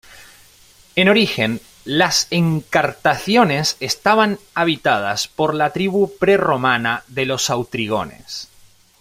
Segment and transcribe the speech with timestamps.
[0.95, 8.49] En origen, las Encartaciones estaban habitadas por la tribu prerromana de los autrigones.